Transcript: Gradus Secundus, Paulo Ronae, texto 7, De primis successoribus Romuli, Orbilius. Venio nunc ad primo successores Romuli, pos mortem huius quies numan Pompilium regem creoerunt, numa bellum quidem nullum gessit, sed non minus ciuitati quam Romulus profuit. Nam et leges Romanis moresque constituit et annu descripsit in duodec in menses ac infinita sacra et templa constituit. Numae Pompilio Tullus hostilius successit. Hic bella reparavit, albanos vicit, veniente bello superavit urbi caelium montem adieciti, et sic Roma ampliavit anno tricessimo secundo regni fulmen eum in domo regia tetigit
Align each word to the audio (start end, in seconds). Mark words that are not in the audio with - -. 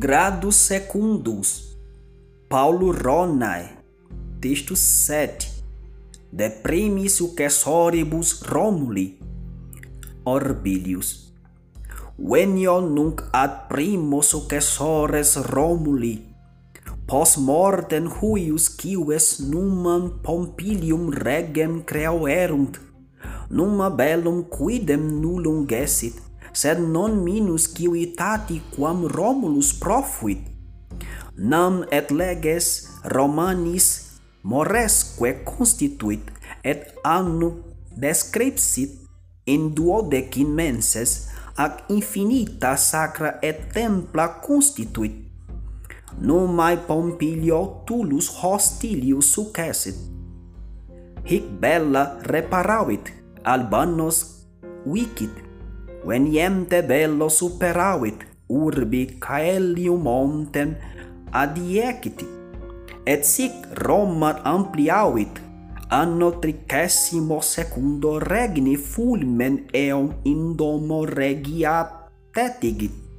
Gradus 0.00 0.56
Secundus, 0.56 1.76
Paulo 2.48 2.90
Ronae, 2.90 3.76
texto 4.40 4.74
7, 4.74 5.46
De 6.32 6.48
primis 6.48 7.18
successoribus 7.18 8.40
Romuli, 8.40 9.18
Orbilius. 10.24 11.34
Venio 12.16 12.80
nunc 12.80 13.28
ad 13.30 13.68
primo 13.68 14.22
successores 14.22 15.36
Romuli, 15.36 16.14
pos 17.04 17.36
mortem 17.36 18.08
huius 18.08 18.70
quies 18.72 19.38
numan 19.52 20.22
Pompilium 20.22 21.10
regem 21.12 21.84
creoerunt, 21.84 22.80
numa 23.50 23.90
bellum 23.90 24.48
quidem 24.48 25.20
nullum 25.20 25.66
gessit, 25.68 26.29
sed 26.52 26.80
non 26.80 27.22
minus 27.24 27.70
ciuitati 27.74 28.60
quam 28.74 29.06
Romulus 29.06 29.72
profuit. 29.78 30.40
Nam 31.36 31.84
et 31.90 32.10
leges 32.10 32.88
Romanis 33.04 34.20
moresque 34.42 35.44
constituit 35.44 36.24
et 36.64 36.94
annu 37.04 37.52
descripsit 37.96 38.92
in 39.46 39.70
duodec 39.74 40.36
in 40.36 40.54
menses 40.54 41.30
ac 41.56 41.88
infinita 41.92 42.76
sacra 42.76 43.38
et 43.42 43.68
templa 43.72 44.40
constituit. 44.40 45.30
Numae 46.20 46.76
Pompilio 46.76 47.84
Tullus 47.86 48.28
hostilius 48.42 49.30
successit. 49.32 49.96
Hic 51.24 51.46
bella 51.60 52.18
reparavit, 52.26 53.12
albanos 53.44 54.44
vicit, 54.84 55.30
veniente 56.04 56.82
bello 56.82 57.28
superavit 57.28 58.24
urbi 58.48 59.18
caelium 59.18 60.02
montem 60.02 60.74
adieciti, 61.30 62.26
et 63.04 63.24
sic 63.24 63.52
Roma 63.84 64.40
ampliavit 64.42 65.40
anno 65.90 66.38
tricessimo 66.38 67.40
secundo 67.40 68.18
regni 68.18 68.76
fulmen 68.76 69.66
eum 69.72 70.20
in 70.22 70.54
domo 70.54 71.04
regia 71.04 72.08
tetigit 72.30 73.09